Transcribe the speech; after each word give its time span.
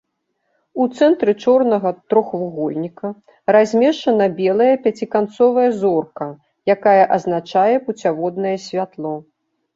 У 0.83 0.85
цэнтры 0.99 1.33
чорнага 1.43 1.91
трохвугольніка 2.13 3.11
размешчана 3.55 4.25
белая 4.39 4.71
пяціканцовая 4.87 5.67
зорка, 5.83 6.27
якая 6.77 6.99
азначае 7.15 7.69
пуцяводнае 7.85 8.57
святло. 8.67 9.15